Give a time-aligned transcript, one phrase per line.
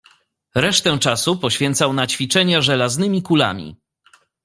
[0.55, 3.75] "Resztę czasu poświęcał na ćwiczenia żelaznymi kulami."